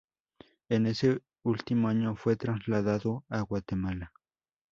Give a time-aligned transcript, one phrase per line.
[0.69, 4.11] En ese último año, fue trasladado a Guatemala.